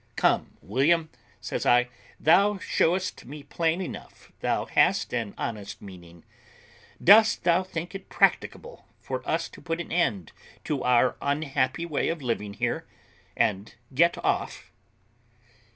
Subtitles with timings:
[0.15, 1.87] "Come, William," says I,
[2.19, 6.25] "thou showest me plain enough thou hast an honest meaning;
[7.03, 10.31] dost thou think it practicable for us to put an end
[10.63, 12.87] to our unhappy way of living here,
[13.37, 14.71] and get off?"